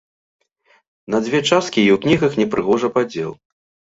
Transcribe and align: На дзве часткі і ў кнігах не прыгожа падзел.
На 1.15 1.19
дзве 1.25 1.41
часткі 1.49 1.83
і 1.83 1.91
ў 1.97 1.99
кнігах 2.05 2.33
не 2.41 2.47
прыгожа 2.53 2.89
падзел. 2.95 3.31